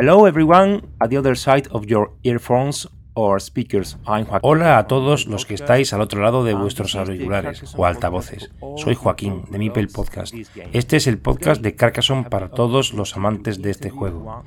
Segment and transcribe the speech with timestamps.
[0.00, 3.98] Hello everyone at the other side of your earphones or speakers.
[4.40, 8.50] Hola a todos los que estáis al otro lado de vuestros auriculares o altavoces.
[8.78, 10.34] Soy Joaquín de Mipel Podcast.
[10.72, 14.42] Este es el podcast de Carcassonne para todos los amantes de este juego.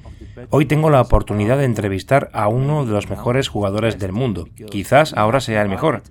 [0.49, 4.47] Hoy tengo la oportunidad de entrevistar a uno de los mejores jugadores del mundo.
[4.71, 6.01] Quizás ahora sea el mejor,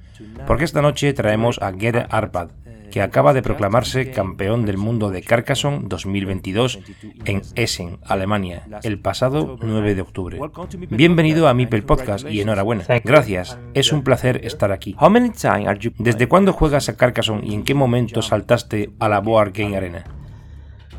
[0.47, 2.51] porque esta noche traemos a Gere Arpad,
[2.93, 6.79] que acaba de proclamarse campeón del mundo de Carcassonne 2022
[7.25, 10.39] en Essen, Alemania, el pasado 9 de octubre.
[10.91, 12.85] Bienvenido a Mipel Podcast y enhorabuena.
[13.03, 14.95] Gracias, es un placer estar aquí.
[15.99, 20.05] ¿Desde cuándo juegas a Carcassonne y en qué momento saltaste a la Board Game Arena?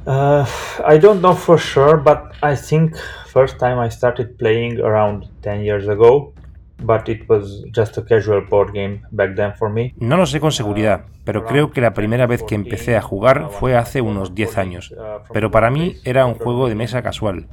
[0.05, 0.45] Uh,
[0.85, 2.97] I don't know for sure, but I think
[3.27, 6.33] first time I started playing around 10 years ago.
[6.79, 9.93] But it was just a casual board game back then for me.
[9.97, 13.49] No lo sé con seguridad, pero creo que la primera vez que empecé a jugar
[13.51, 14.93] fue hace unos 10 años.
[15.31, 17.47] Pero para mí era un juego de mesa casual.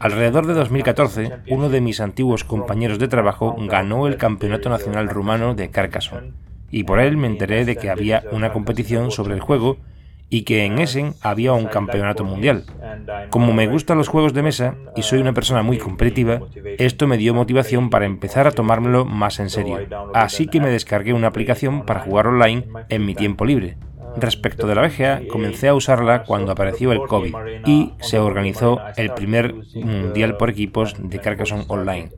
[0.00, 5.54] Alrededor de 2014, uno de mis antiguos compañeros de trabajo ganó el Campeonato Nacional Rumano
[5.54, 6.32] de Carcassonne.
[6.70, 9.76] Y por él me enteré de que había una competición sobre el juego
[10.30, 12.64] y que en Essen había un campeonato mundial.
[13.30, 16.40] Como me gustan los juegos de mesa y soy una persona muy competitiva,
[16.78, 19.80] esto me dio motivación para empezar a tomármelo más en serio.
[20.14, 23.76] Así que me descargué una aplicación para jugar online en mi tiempo libre.
[24.16, 27.34] Respecto de la BGA, comencé a usarla cuando apareció el COVID
[27.66, 32.10] y se organizó el primer mundial por equipos de Carcassonne Online.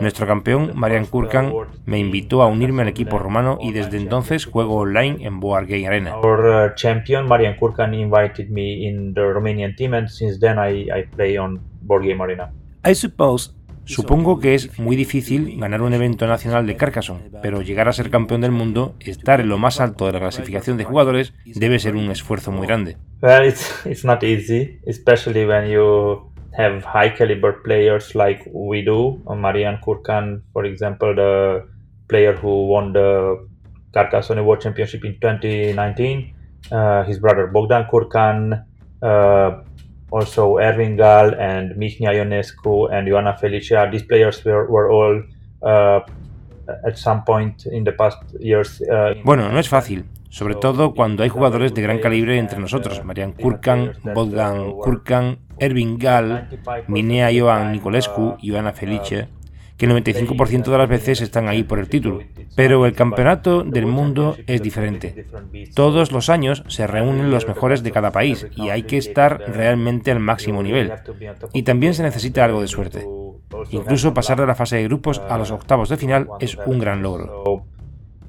[0.00, 1.52] Nuestro campeón, Marian Kurkan,
[1.84, 5.86] me invitó a unirme al equipo rumano y desde entonces juego online en Board Game
[5.86, 6.16] Arena.
[6.16, 10.88] Our uh, champion, Marian Kurkan, invited me in the Romanian team and since then I,
[10.90, 12.52] I play on Board Game Arena.
[12.84, 13.57] I suppose
[13.88, 18.10] Supongo que es muy difícil ganar un evento nacional de Carcassonne, pero llegar a ser
[18.10, 21.96] campeón del mundo, estar en lo más alto de la clasificación de jugadores, debe ser
[21.96, 22.96] un esfuerzo muy grande.
[23.22, 29.22] Well, it's, it's not easy, especially when you have high caliber players like we do.
[29.34, 31.64] Marian Kurkan, for example, the
[32.08, 33.48] player who won the
[33.92, 36.34] Carcassonne World Championship in 2019,
[36.70, 38.64] uh, his brother Bogdan Kurkan,
[39.02, 39.62] uh,
[40.10, 43.88] also Ervin Gal and Michnia Ionescu and Ioana Felicia.
[43.90, 45.22] These players were, were all
[45.62, 46.00] uh,
[46.86, 48.80] at some point in the past years.
[48.82, 50.04] Uh, bueno, no es fácil.
[50.30, 55.98] Sobre todo cuando hay jugadores de gran calibre entre nosotros, Marian Kurkan, Bogdan Kurkan, Ervin
[55.98, 56.48] Gal,
[56.86, 59.28] Minea Ioan Nicolescu, Ioana Felice,
[59.78, 62.18] que el 95% de las veces están ahí por el título.
[62.56, 65.26] Pero el campeonato del mundo es diferente.
[65.74, 70.10] Todos los años se reúnen los mejores de cada país y hay que estar realmente
[70.10, 70.92] al máximo nivel.
[71.52, 73.06] Y también se necesita algo de suerte.
[73.70, 77.00] Incluso pasar de la fase de grupos a los octavos de final es un gran
[77.00, 77.64] logro.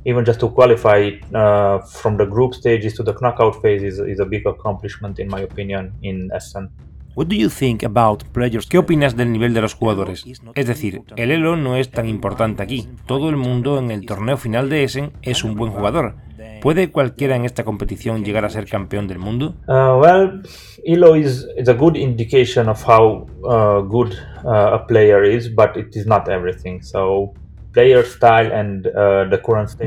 [0.05, 4.25] Even just to qualify uh, from the group stages to the knockout phase is, a
[4.25, 6.69] big accomplishment, in my opinion, in Essen.
[7.15, 8.67] What do you think about players?
[8.67, 10.25] ¿Qué opinas del nivel de los jugadores?
[10.55, 12.87] Es decir, el elo no es tan importante aquí.
[13.05, 16.15] Todo el mundo en el torneo final de Essen es un buen jugador.
[16.61, 19.55] ¿Puede cualquiera en esta competición llegar a ser campeón del mundo?
[19.67, 20.41] Uh, well,
[20.85, 24.13] Elo is, is a good indication of how uh, good
[24.45, 26.81] uh, a player is, but it is not everything.
[26.81, 27.33] So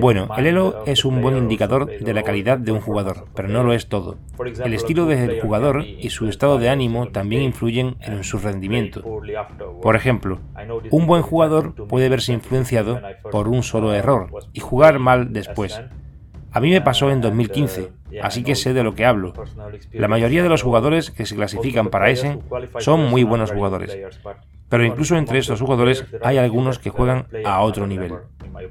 [0.00, 3.62] Bueno, el elo es un buen indicador de la calidad de un jugador, pero no
[3.62, 4.16] lo es todo.
[4.64, 9.02] El estilo del jugador y su estado de ánimo también influyen en su rendimiento.
[9.82, 10.40] Por ejemplo,
[10.90, 13.00] un buen jugador puede verse influenciado
[13.30, 15.80] por un solo error y jugar mal después.
[16.54, 19.32] A mí me pasó en 2015, así que sé de lo que hablo.
[19.90, 22.38] La mayoría de los jugadores que se clasifican para ese
[22.78, 23.98] son muy buenos jugadores,
[24.72, 28.14] pero incluso entre estos jugadores hay algunos que juegan a otro nivel.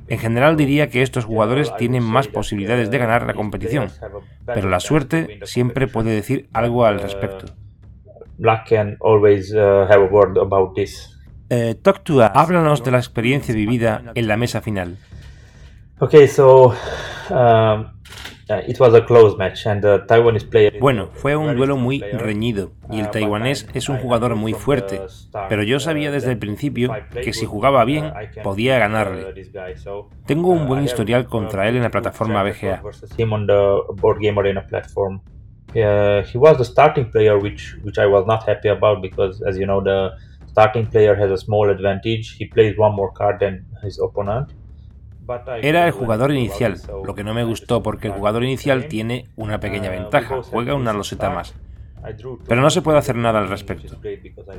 [0.07, 3.89] En general diría que estos jugadores tienen más posibilidades de ganar la competición,
[4.47, 7.53] pero la suerte siempre puede decir algo al respecto.
[11.83, 14.97] talk to Háblanos de la experiencia vivida en la mesa final.
[15.99, 16.73] Okay, so
[17.29, 17.85] um,
[18.59, 22.71] it was a close match and the Taiwanese player bueno, fue un duelo muy reñido
[22.89, 25.01] y el taiwanés es un jugador muy fuerte,
[25.47, 28.11] pero yo sabía desde el principio que si jugaba bien
[28.43, 29.33] podía ganarle.
[30.25, 32.81] Tengo un buen historial contra él en la plataforma BGA.
[35.73, 39.57] Uh, he was the starting player, which which I was not happy about because, as
[39.57, 40.11] you know, the
[40.47, 42.35] starting player has a small advantage.
[42.37, 44.51] He plays one more card than his opponent.
[45.61, 49.59] Era el jugador inicial, lo que no me gustó porque el jugador inicial tiene una
[49.59, 51.53] pequeña ventaja, juega una loseta más.
[52.47, 53.97] Pero no se puede hacer nada al respecto.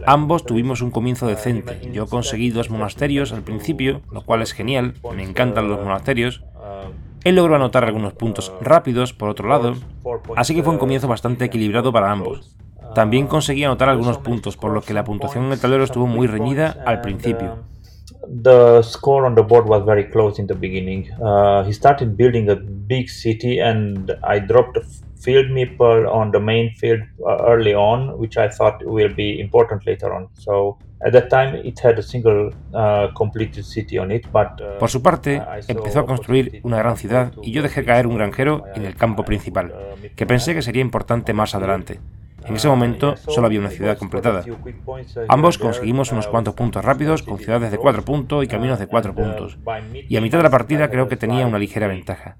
[0.06, 1.80] Ambos tuvimos un comienzo decente.
[1.92, 6.44] Yo conseguí dos monasterios al principio, lo cual es genial, me encantan los monasterios.
[7.24, 9.74] Él logró anotar algunos puntos rápidos, por otro lado,
[10.36, 12.56] así que fue un comienzo bastante equilibrado para ambos.
[12.94, 16.26] También conseguí anotar algunos puntos, por lo que la puntuación en el tablero estuvo muy
[16.26, 17.71] reñida al principio.
[18.28, 21.10] The score on the board was very close in the beginning.
[21.20, 24.84] Uh, he started building a big city, and I dropped a
[25.20, 29.86] field meeple on the main field uh, early on, which I thought will be important
[29.86, 30.28] later on.
[30.34, 34.78] So at that time, it had a single uh, completed city on it, but, uh,
[34.78, 38.64] Por su parte, empezó a construir una gran ciudad y yo dejé caer un granjero
[38.74, 39.72] en el campo principal,
[40.16, 42.00] que pensé que sería importante más adelante.
[42.44, 44.44] En ese momento solo había una ciudad completada.
[45.28, 49.14] Ambos conseguimos unos cuantos puntos rápidos con ciudades de 4 puntos y caminos de 4
[49.14, 49.58] puntos.
[50.08, 52.36] Y a mitad de la partida creo que tenía una ligera ventaja.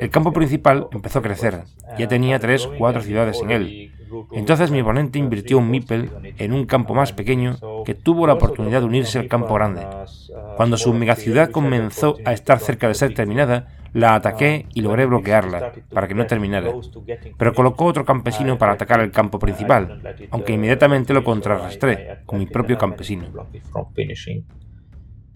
[0.00, 1.64] El campo principal empezó a crecer.
[1.98, 3.92] Ya tenía 3 4 ciudades en él.
[4.32, 8.80] Entonces mi oponente invirtió un Mipel en un campo más pequeño que tuvo la oportunidad
[8.80, 9.86] de unirse al campo grande.
[10.56, 15.72] Cuando su megaciudad comenzó a estar cerca de ser terminada, la ataqué y logré bloquearla
[15.92, 16.72] para que no terminara,
[17.36, 20.00] pero colocó otro campesino para atacar el campo principal,
[20.30, 23.26] aunque inmediatamente lo contrarrestré con mi propio campesino.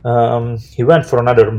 [0.04, 1.50] Um, he went for another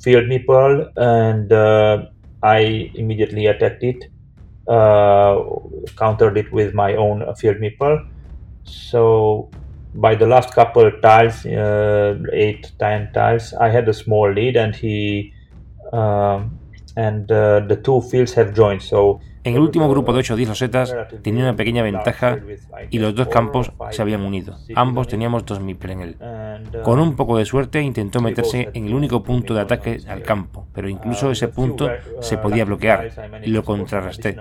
[0.00, 2.04] field meeple and uh,
[2.42, 4.10] I immediately attacked it,
[4.66, 5.36] uh,
[5.96, 8.04] countered it with my own field meeple.
[8.64, 9.50] So
[9.94, 14.74] by the last couple tiles, uh, eight, ten tiles, I had a small lead and
[14.74, 15.31] he
[15.92, 16.58] Um,
[16.96, 20.48] and uh, the two fields have joined, so En el último grupo de 8 10
[20.50, 22.38] losetas tenía una pequeña ventaja
[22.90, 24.56] y los dos campos se habían unido.
[24.76, 26.16] Ambos teníamos dos mipel en él.
[26.84, 30.66] Con un poco de suerte intentó meterse en el único punto de ataque al campo,
[30.72, 31.90] pero incluso ese punto
[32.20, 33.10] se podía bloquear
[33.44, 34.36] y lo contrarresté.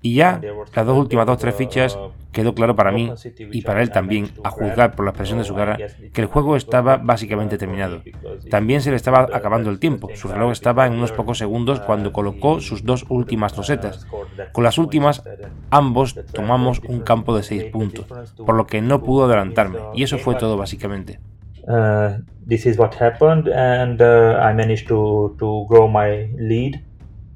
[0.00, 0.40] Y ya,
[0.74, 1.98] las dos últimas dos tres fichas,
[2.32, 3.12] quedó claro para mí
[3.52, 5.76] y para él también, a juzgar por la expresión de su cara,
[6.12, 8.02] que el juego estaba básicamente terminado.
[8.50, 10.08] También se le estaba acabando el tiempo.
[10.14, 14.07] Su reloj estaba en unos pocos segundos cuando colocó sus dos últimas losetas
[14.52, 15.22] con las últimas,
[15.70, 20.18] ambos tomamos un campo de 6 puntos, por lo que no pudo adelantarme, y eso
[20.18, 21.20] fue todo básicamente.
[21.68, 26.82] Uh, this is what happened, and uh, I managed to, to grow my lead.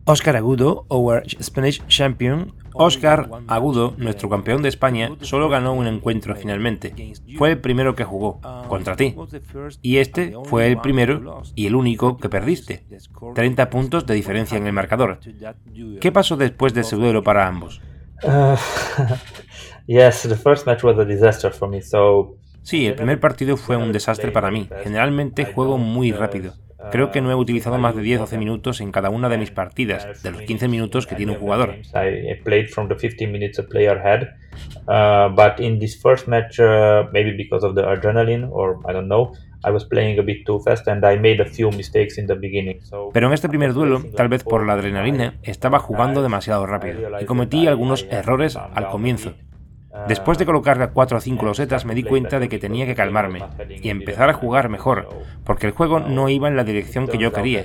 [0.07, 6.35] Oscar Agudo, our Spanish champion, Oscar Agudo, nuestro campeón de España, solo ganó un encuentro
[6.37, 7.15] finalmente.
[7.37, 9.15] Fue el primero que jugó, contra ti.
[9.81, 12.85] Y este fue el primero y el único que perdiste.
[13.35, 15.21] 30 puntos de diferencia en el marcador.
[16.01, 17.81] ¿Qué pasó después de ese duelo para ambos?
[22.63, 24.69] Sí, el primer partido fue un desastre para mí.
[24.85, 26.55] Generalmente juego muy rápido.
[26.91, 30.23] Creo que no he utilizado más de 10-12 minutos en cada una de mis partidas,
[30.23, 31.77] de los 15 minutos que tiene un jugador.
[31.95, 34.23] I played from the 15 minutes a player had,
[34.89, 35.33] uh,
[42.93, 43.11] uh.
[43.13, 47.25] Pero en este primer duelo, tal vez por la adrenalina, estaba jugando demasiado rápido y
[47.25, 49.35] cometí algunos errores al comienzo.
[50.09, 52.95] Después de colocarle a 4 o 5 losetas me di cuenta de que tenía que
[52.95, 55.09] calmarme y empezar a jugar mejor,
[55.45, 57.65] porque el juego no iba en la dirección que yo quería.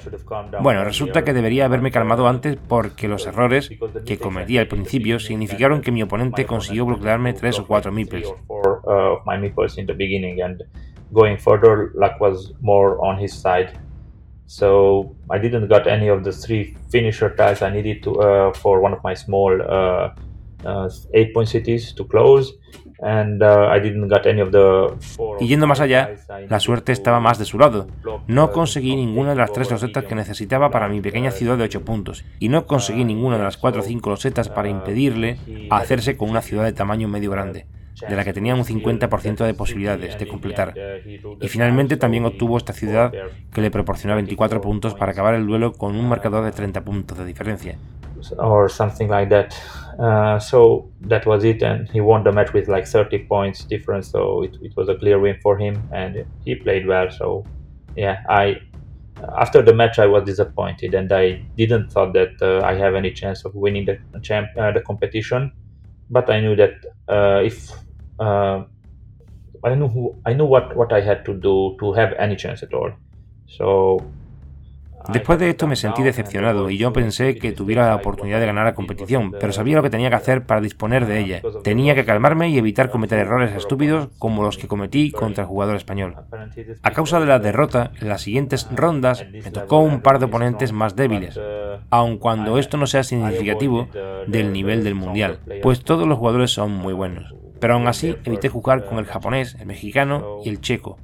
[0.62, 3.70] Bueno, resulta que debería haberme calmado antes porque los errores
[4.06, 8.28] que cometí al principio significaron que mi oponente consiguió bloquearme 3 o 4 meeples.
[11.10, 13.72] Going further, luck was more on his side.
[14.46, 18.82] So I didn't got any of the three finisher tiles I needed to uh, for
[18.82, 20.10] one of my small uh,
[20.68, 22.56] uh, eight point cities to close.
[23.00, 26.16] And uh, I didn't got any of the four y yendo más allá,
[26.50, 27.88] la suerte estaba más de su lado.
[28.26, 31.86] No conseguí ninguna de las tres losetas que necesitaba para mi pequeña ciudad de 8
[31.86, 35.38] puntos, y no conseguí ninguna de las 4 o 5 losetas para impedirle
[35.70, 37.68] hacerse con una ciudad de tamaño medio grande
[38.08, 40.74] de la que tenía un 50% de posibilidades de completar.
[41.42, 43.12] Y finalmente también obtuvo esta ciudad
[43.54, 47.18] que le proporcionó 24 puntos para acabar el duelo con un marcador de 30 puntos
[47.18, 47.78] de diferencia.
[48.40, 49.54] Or something like that.
[50.00, 51.88] Uh, so that was it, and
[52.34, 54.10] match with like 30 points difference.
[54.10, 57.10] So it, it was a clear win for him, and he played well.
[57.12, 57.44] So
[57.96, 58.58] yeah, I
[59.38, 63.12] after the match I was disappointed, and I didn't thought that uh, I have any
[63.12, 65.52] chance of winning the champ uh, the competition.
[66.10, 66.74] But I knew that
[67.08, 67.72] uh, if
[68.20, 68.66] uh,
[69.64, 72.94] I who I what what I had to do to have any chance at all.
[73.48, 73.98] So
[75.10, 78.66] Después de esto me sentí decepcionado y yo pensé que tuviera la oportunidad de ganar
[78.66, 81.42] la competición, pero sabía lo que tenía que hacer para disponer de ella.
[81.64, 85.78] Tenía que calmarme y evitar cometer errores estúpidos como los que cometí contra el jugador
[85.78, 86.16] español.
[86.84, 90.74] A causa de la derrota, en las siguientes rondas me tocó un par de oponentes
[90.74, 91.40] más débiles,
[91.90, 93.88] aun cuando esto no sea significativo
[94.28, 98.50] del nivel del mundial, pues todos los jugadores son muy buenos pero aún así evité
[98.50, 100.98] jugar con el japonés, el mexicano y el checo.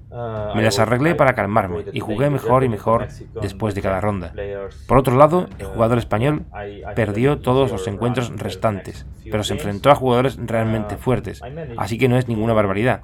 [0.56, 3.08] Me las arreglé para calmarme y jugué mejor y mejor
[3.42, 4.34] después de cada ronda.
[4.88, 6.44] Por otro lado, el jugador español
[6.96, 11.42] perdió todos los encuentros restantes, pero se enfrentó a jugadores realmente fuertes,
[11.78, 13.02] así que no es ninguna barbaridad.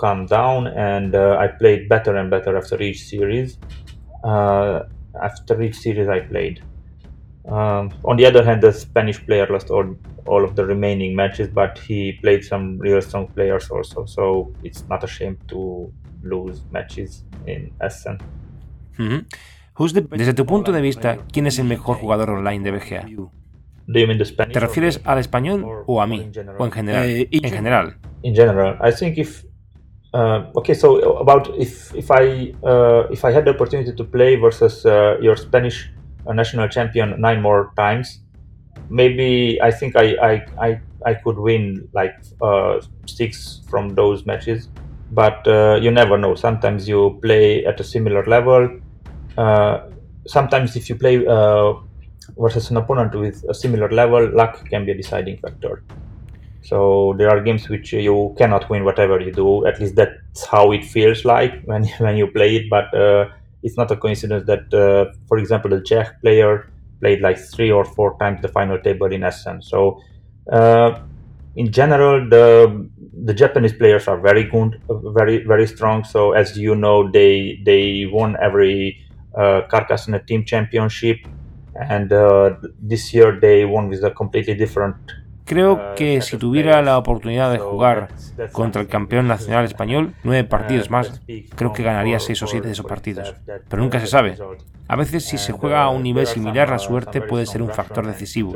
[7.49, 9.97] Um, on the other hand, the Spanish player lost all,
[10.29, 14.83] all of the remaining matches, but he played some real strong players also, so it's
[14.87, 15.91] not a shame to
[16.23, 18.17] lose matches in Essen.
[18.97, 19.21] Mm -hmm.
[19.93, 23.05] the, desde tu punto de vista, ¿quién es el mejor jugador online de BGA?
[24.51, 26.31] ¿Te refieres al español o a mí?
[26.57, 27.05] ¿O en general?
[27.09, 27.97] Eh, en general.
[28.21, 29.45] In general, I think if
[30.13, 34.35] uh, okay, so about if if I uh, if I had the opportunity to play
[34.35, 35.91] versus uh, your Spanish
[36.27, 38.21] a national champion nine more times,
[38.89, 44.69] maybe I think I I, I, I could win like uh, six from those matches.
[45.11, 46.35] But uh, you never know.
[46.35, 48.79] Sometimes you play at a similar level.
[49.37, 49.89] Uh,
[50.27, 51.73] sometimes if you play uh,
[52.37, 55.83] versus an opponent with a similar level, luck can be a deciding factor.
[56.61, 59.65] So there are games which you cannot win whatever you do.
[59.65, 62.69] At least that's how it feels like when when you play it.
[62.69, 63.29] But uh,
[63.63, 66.69] it's not a coincidence that, uh, for example, the Czech player
[66.99, 69.61] played like three or four times the final table in Essen.
[69.61, 70.01] So,
[70.51, 71.01] uh,
[71.55, 72.89] in general, the
[73.25, 76.03] the Japanese players are very good, very very strong.
[76.03, 78.99] So, as you know, they they won every
[79.35, 81.17] uh, Carcassonne team championship,
[81.75, 84.95] and uh, this year they won with a completely different
[85.49, 88.09] Creo ah, que si tuviera la oportunidad de jugar
[88.51, 91.21] contra el campeón nacional español, nueve partidos más,
[91.55, 93.33] creo que ganaría seis o siete de esos partidos.
[93.67, 94.37] Pero nunca se sabe.
[94.87, 98.05] A veces si se juega a un nivel similar, la suerte puede ser un factor
[98.05, 98.53] decisivo.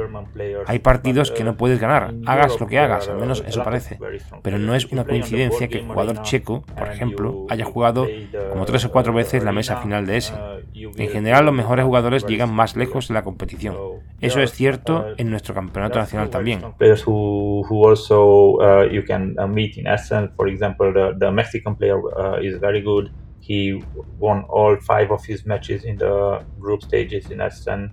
[0.67, 3.97] Hay partidos que no puedes ganar, hagas lo que hagas, al menos eso parece.
[4.43, 8.07] Pero no es una coincidencia que el jugador checo, por ejemplo, haya jugado
[8.51, 10.33] como tres o cuatro veces la mesa final de ese.
[10.73, 13.75] En general, los mejores jugadores llegan más lejos en la competición.
[14.23, 16.61] Eso es cierto en nuestro campeonato nacional también.
[16.77, 21.31] Players who, who also uh, you can uh, meet in Essen, for example, the, the
[21.31, 23.11] Mexican player uh, is very good.
[23.39, 23.83] He
[24.19, 27.91] won all five of his matches in the group stages in Essen.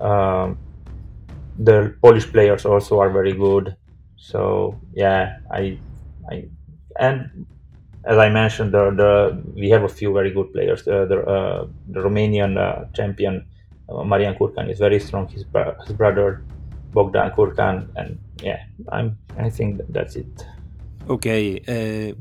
[0.00, 0.58] Um,
[1.58, 3.76] the Polish players also are very good.
[4.16, 5.78] So yeah, I,
[6.30, 6.48] I,
[6.98, 7.46] and
[8.04, 10.84] as I mentioned, the, the we have a few very good players.
[10.84, 13.49] The the, uh, the Romanian uh, champion uh,
[14.04, 15.28] Marian Kurkan is very strong.
[15.28, 15.44] His,
[15.86, 16.42] his brother
[16.92, 20.46] Bogdan Kurkan, and yeah, I'm I think that's it.
[21.08, 21.60] Okay.
[21.68, 22.14] Uh,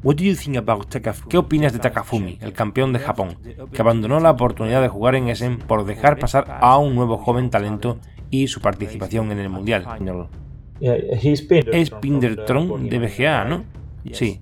[0.00, 0.86] What do you think about
[1.28, 3.36] ¿Qué opinas de Takafumi, el campeón de Japón,
[3.72, 7.50] que abandonó la oportunidad de jugar en Essen por dejar pasar a un nuevo joven
[7.50, 7.98] talento
[8.30, 9.84] y su participación en el Mundial?
[10.80, 13.64] Es Pindertron de BGA, ¿no?
[14.12, 14.40] Sí.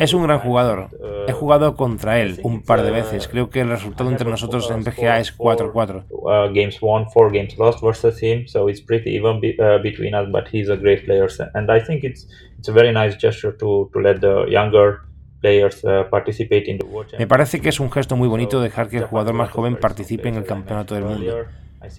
[0.00, 0.88] Es un gran jugador.
[1.26, 3.28] He jugado contra él un par de veces.
[3.28, 6.04] Creo que el resultado entre nosotros en BGA es 4-4.
[6.10, 10.14] Uh, games won, four games lost versus him, so it's pretty even be, uh, between
[10.14, 10.28] us.
[10.30, 12.28] But he's a great player, and I think it's
[12.58, 15.00] it's a very nice gesture to to let the younger
[15.40, 18.88] players uh, participate in the World Me parece que es un gesto muy bonito dejar
[18.88, 21.44] que el jugador más joven participe en el campeonato del mundo.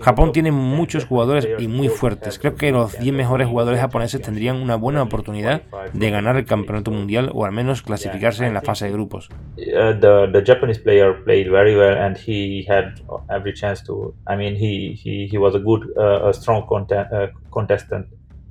[0.02, 2.38] Japón tiene muchos jugadores y muy fuertes.
[2.38, 5.62] Creo que los 10 mejores jugadores japoneses tendrían una buena oportunidad
[5.94, 9.30] de ganar el campeonato mundial o al menos clasificarse en la fase de grupos.
[9.56, 12.96] The, the Japanese player played very well and he had
[13.30, 14.14] every chance to.
[14.28, 17.08] I mean, he he, he was a good, a strong content,
[17.52, 18.08] contestant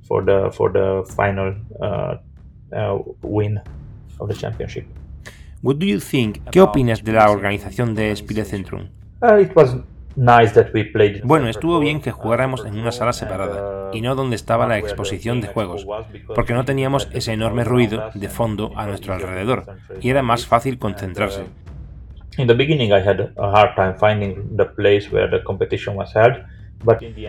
[0.07, 1.55] for the for the final
[3.21, 3.59] win
[4.19, 4.85] of the championship.
[5.61, 6.39] What do you think?
[6.51, 8.89] ¿Qué opinas de la organización de Spiele Centrum?
[9.21, 9.75] Uh, it was
[11.23, 15.39] bueno, estuvo bien que jugáramos en una sala separada y no donde estaba la exposición
[15.39, 15.87] de juegos,
[16.35, 19.63] porque no teníamos ese enorme ruido de fondo a nuestro alrededor
[20.01, 21.45] y era más fácil concentrarse.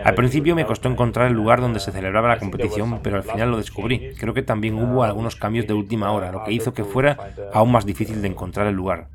[0.03, 3.51] Al principio me costó encontrar el lugar donde se celebraba la competición, pero al final
[3.51, 4.13] lo descubrí.
[4.19, 7.17] Creo que también hubo algunos cambios de última hora, lo que hizo que fuera
[7.53, 9.07] aún más difícil de encontrar el lugar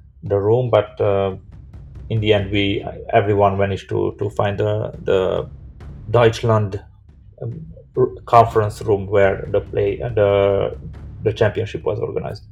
[2.08, 5.48] in the end, we everyone managed to to find the the
[6.10, 6.82] Deutschland
[7.42, 7.66] um,
[8.24, 10.76] conference room where the play the
[11.22, 12.44] the championship was organized.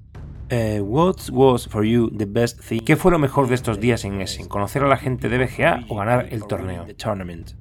[0.50, 2.80] Uh, what was for you the best thing?
[2.80, 4.46] ¿Qué fue lo mejor de estos días en Essen?
[4.46, 6.84] ¿Conocer a la gente de BGA o ganar el torneo?
[6.86, 7.54] The tournament.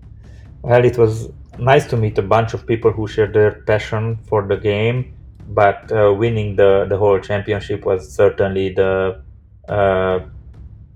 [0.64, 4.48] Well, it was nice to meet a bunch of people who shared their passion for
[4.48, 5.14] the game,
[5.50, 9.22] but uh, winning the the whole championship was certainly the
[9.70, 10.20] uh,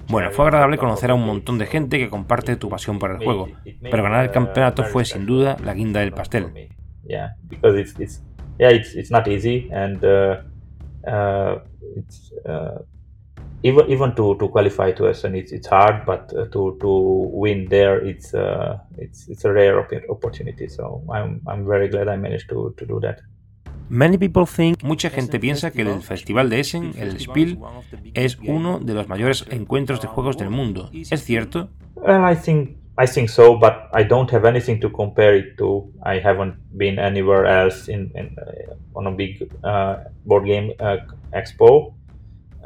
[0.09, 3.17] bueno, fue agradable conocer a un montón de gente que comparte tu pasión por el
[3.17, 3.47] juego,
[3.81, 6.51] pero ganar el campeonato fue sin duda la guinda del pastel.
[13.63, 16.89] Even even to to qualify to Essen it's it's hard, but uh, to to
[17.33, 20.67] win there it's uh, it's it's a rare opportunity.
[20.69, 23.19] So I'm I'm very glad I managed to to do that.
[23.89, 27.60] Many people think, mucha gente piensa que el Festival de Essen, el Spiel,
[28.13, 30.89] es uno de los mayores encuentros de juegos del mundo.
[30.94, 31.70] ¿Es cierto?
[31.96, 35.88] Well, I think I think so, but I don't have anything to compare it to.
[36.03, 40.98] I haven't been anywhere else in, in uh, on a big uh, board game uh,
[41.32, 41.94] expo.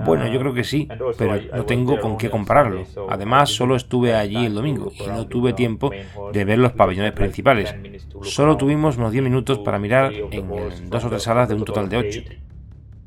[0.05, 2.83] Bueno, yo creo que sí, pero no tengo con qué compararlo.
[3.09, 5.91] Además, solo estuve allí el domingo y no tuve tiempo
[6.33, 7.75] de ver los pabellones principales.
[8.21, 11.89] Solo tuvimos unos 10 minutos para mirar en dos o tres salas de un total
[11.89, 12.21] de 8.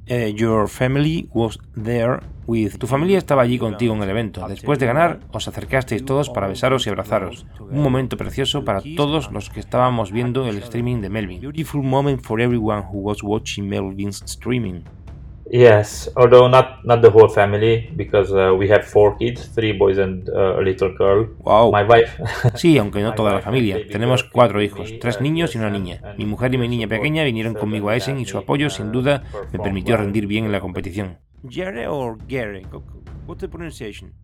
[0.07, 2.77] Eh, your family was there with.
[2.79, 4.47] Tu familia estaba allí contigo en el evento.
[4.47, 7.47] Después de ganar, os acercasteis todos para besaros y abrazaros.
[7.59, 11.41] Un momento precioso para todos los que estábamos viendo el streaming de Melvin.
[11.41, 14.85] Beautiful moment for everyone who was watching Melvin's streaming.
[15.51, 19.99] Yes, although not not the whole family because uh, we have four kids, three boys
[19.99, 21.29] and uh, a little girl.
[21.39, 21.71] Wow.
[21.71, 22.19] My wife.
[22.55, 23.87] sí, aunque no toda la familia.
[23.87, 26.01] Tenemos cuatro hijos, tres niños y una niña.
[26.17, 29.25] Mi mujer y mi niña pequeña vinieron conmigo a Essen y su apoyo sin duda
[29.53, 31.19] me permitió rendir bien en la competición.
[31.49, 32.63] Gere o Gere?
[33.27, 34.15] What's the pronunciation?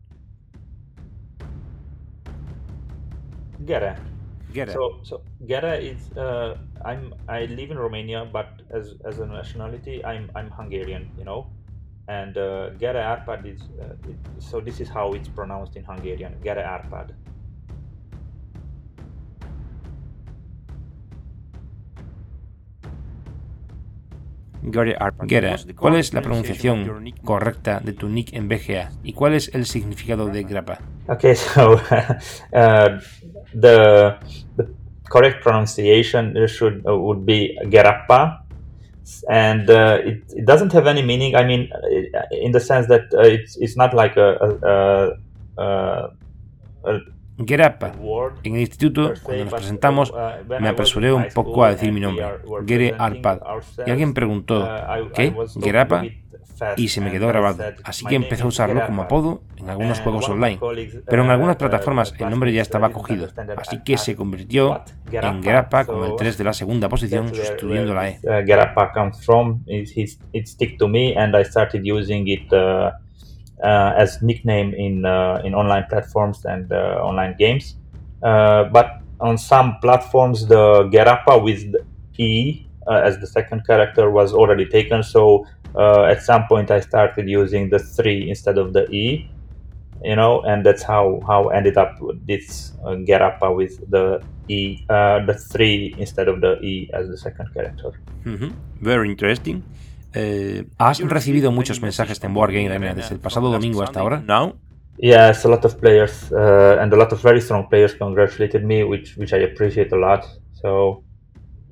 [3.67, 4.10] Gere.
[4.53, 4.73] Gera.
[4.73, 10.05] So, so Gera is uh, I'm I live in Romania, but as as a nationality,
[10.05, 11.11] I'm I'm Hungarian.
[11.19, 11.47] You know,
[12.09, 16.35] and uh, Gera Arpad is uh, it, so this is how it's pronounced in Hungarian.
[16.43, 17.15] Gera Arpad.
[25.27, 29.65] Gera, ¿cuál es la pronunciación correcta de tu nick en BGA y cuál es el
[29.65, 30.79] significado de grappa?
[31.09, 31.81] Okay, so
[32.53, 33.01] uh,
[33.55, 34.17] the
[34.57, 34.69] the
[35.09, 38.43] correct pronunciation should uh, would be Gerappa,
[39.29, 41.35] and uh, it, it doesn't have any meaning.
[41.35, 46.11] I mean, uh, in the sense that uh, it's it's not like a, a, a,
[46.85, 47.01] a
[47.45, 47.93] Gerappa.
[48.43, 50.13] En el instituto, cuando nos presentamos,
[50.61, 52.25] me apresuré un poco a decir mi nombre,
[52.67, 53.41] Gere Arpad,
[53.87, 54.69] y alguien preguntó,
[55.15, 55.33] ¿qué?
[55.63, 56.05] ¿Gerappa?
[56.77, 60.29] Y se me quedó grabado, así que empecé a usarlo como apodo en algunos juegos
[60.29, 60.59] online,
[61.07, 65.85] pero en algunas plataformas el nombre ya estaba cogido, así que se convirtió en Gerappa
[65.85, 68.20] con el 3 de la segunda posición sustituyendo la E.
[68.46, 72.92] Gerappa comes from, it stick to me and I started using it uh,
[73.62, 77.77] uh, as nickname in uh, in online platforms and online games.
[78.20, 81.85] but on some platforms the Gerappa with the
[82.18, 87.29] E as the second character was already taken, so uh, at some point I started
[87.29, 89.29] using the three instead of the E,
[90.03, 94.85] you know, and that's how how ended up with this uh, Gerappa with the E,
[94.89, 97.93] uh, the three instead of the E as the second character.
[98.25, 98.51] Mm-hmm.
[98.81, 99.63] Very interesting.
[100.13, 104.23] Eh, ¿Has recibido muchos mensajes en Board Game Arena desde el pasado domingo hasta ahora?
[104.27, 104.57] No.
[104.99, 108.85] Yes, a lot of players uh, and a lot of very strong players congratulated me,
[108.85, 110.27] which which I appreciate a lot.
[110.61, 111.05] So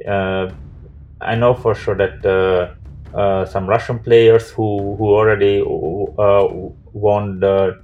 [0.06, 0.48] uh,
[1.20, 2.74] I know for sure that uh,
[3.14, 6.46] uh, some Russian players who who already uh,
[6.92, 7.78] won the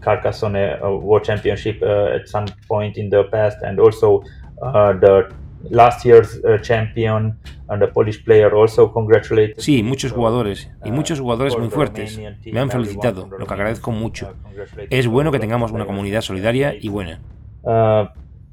[0.00, 4.22] Carcassonne uh, World Championship uh, at some point in the past, and also
[4.62, 5.28] uh, the
[5.70, 7.36] last year's uh, champion
[7.68, 9.58] and the Polish player also congratulated.
[9.58, 14.34] Sí, muchos jugadores y muchos jugadores muy fuertes me han felicitado, lo que agradezco mucho.
[14.88, 17.20] Es bueno que tengamos una comunidad solidaria y buena.
[17.62, 18.06] Uh,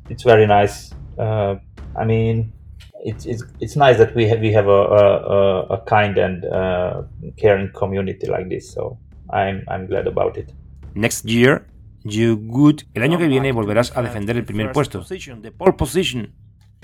[0.09, 0.93] it's very nice.
[1.17, 1.57] Uh,
[1.99, 2.53] I mean,
[3.07, 7.03] it's, it's, it's nice that we have, we have a, a, a kind and uh,
[7.37, 8.69] caring community like this.
[8.73, 8.97] So
[9.29, 10.51] I'm, I'm glad about it.
[10.93, 11.65] Next year,
[12.03, 12.83] you good.
[12.93, 15.03] El año que viene volverás a defender el primer puesto.
[15.03, 16.33] The pole position.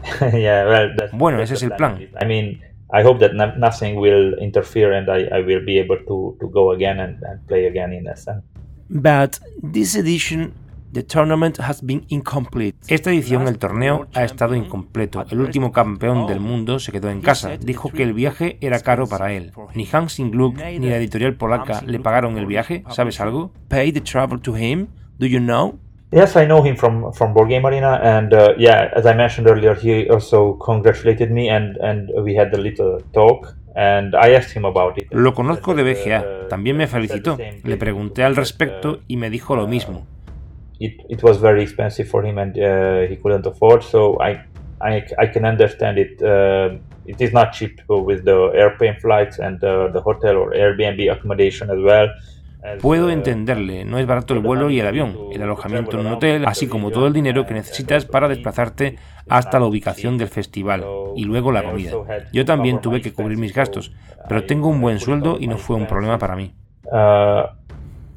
[0.34, 2.10] yeah, well, that's, bueno, that's ese es the el plan.
[2.22, 2.62] I mean,
[2.94, 6.50] I hope that no- nothing will interfere and I, I will be able to, to
[6.50, 8.42] go again and, and play again in SN.
[8.90, 10.54] But this edition,
[10.94, 12.78] the tournament has been incomplete.
[12.88, 15.26] Esta edición, el torneo, ha estado incompleto.
[15.30, 17.58] El último campeón del mundo se quedó en casa.
[17.58, 19.52] Dijo que el viaje era caro para él.
[19.74, 22.84] Ni Hansing Gluck ni la editorial polaca le pagaron el viaje.
[22.90, 23.52] ¿Sabes algo?
[23.68, 24.88] Pay the travel to him?
[25.20, 25.80] Do you know?
[26.12, 29.48] Yes, I know him from from Board Game Arena, and uh, yeah, as I mentioned
[29.48, 34.56] earlier, he also congratulated me, and and we had a little talk, and I asked
[34.56, 35.08] him about it.
[35.10, 36.50] Lo conozco de BGA.
[36.50, 37.36] También me felicitó.
[37.64, 40.06] Le pregunté al respecto y me dijo lo mismo.
[40.80, 43.84] It it was very expensive for him, and uh, he couldn't afford.
[43.84, 44.44] So I
[44.82, 46.22] I, I can understand it.
[46.22, 51.12] Uh, it is not cheap with the airplane flights and uh, the hotel or Airbnb
[51.12, 52.10] accommodation as well.
[52.82, 56.14] Puedo uh, entenderle, no es barato el vuelo y el avión, el alojamiento en un
[56.14, 60.86] hotel, así como todo el dinero que necesitas para desplazarte hasta la ubicación del festival
[61.16, 61.92] y luego la comida.
[62.32, 63.92] Yo también tuve que cubrir mis gastos,
[64.30, 66.54] pero tengo un buen sueldo y no fue un problema para mí.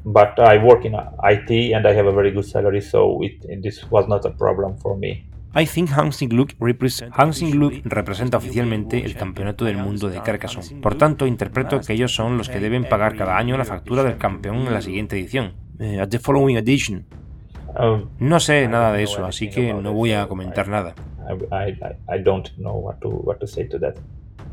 [0.07, 3.61] Uh, but I work in IT and I have a very good salary, so it,
[3.61, 5.25] this was not a problem for me.
[5.53, 10.81] I think Hansing Gluck representa oficialmente el campeonato del mundo de Carcassonne.
[10.81, 14.17] Por tanto, interpreto que ellos son los que deben pagar cada año la factura del
[14.17, 15.53] campeón en la siguiente edición.
[15.79, 17.05] Eh, at the following edition.
[17.79, 20.93] Um, No sé nada de eso, así que no voy a comentar nada.
[21.51, 23.95] I, I, I don't know what to what to say to that.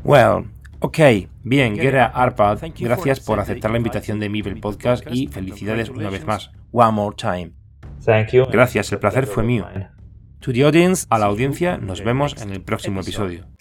[0.03, 0.45] Well,
[0.79, 0.99] ok,
[1.43, 6.25] bien, Gera Arpad, gracias por aceptar la invitación de Mibel Podcast y felicidades una vez
[6.25, 6.51] más.
[6.71, 7.51] One more time.
[8.03, 8.45] Thank you.
[8.51, 9.67] Gracias, el placer fue mío.
[10.39, 13.54] To the audience, a la audiencia, nos vemos en el próximo episodio.